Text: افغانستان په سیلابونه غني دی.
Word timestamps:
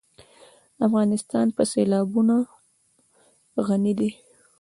افغانستان 0.87 1.47
په 1.55 1.63
سیلابونه 1.71 2.35
غني 3.67 3.93
دی. 3.99 4.11